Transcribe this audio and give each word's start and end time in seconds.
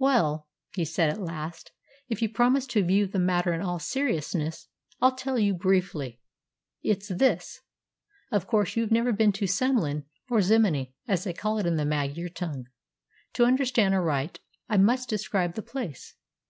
"Well," 0.00 0.48
he 0.74 0.84
said 0.84 1.10
at 1.10 1.20
last, 1.20 1.70
"if 2.08 2.20
you 2.20 2.28
promise 2.28 2.66
to 2.66 2.82
view 2.82 3.06
the 3.06 3.20
matter 3.20 3.52
in 3.52 3.60
all 3.60 3.78
seriousness, 3.78 4.66
I'll 5.00 5.14
tell 5.14 5.38
you. 5.38 5.54
Briefly, 5.54 6.18
it's 6.82 7.06
this. 7.06 7.60
Of 8.32 8.48
course, 8.48 8.74
you've 8.74 8.90
never 8.90 9.12
been 9.12 9.30
to 9.34 9.46
Semlin 9.46 10.02
or 10.28 10.40
Zimony, 10.42 10.92
as 11.06 11.22
they 11.22 11.32
call 11.32 11.58
it 11.58 11.66
in 11.66 11.76
the 11.76 11.84
Magyar 11.86 12.28
tongue. 12.28 12.66
To 13.34 13.44
understand 13.44 13.94
aright, 13.94 14.40
I 14.68 14.76
must 14.76 15.08
describe 15.08 15.54
the 15.54 15.62
place. 15.62 16.16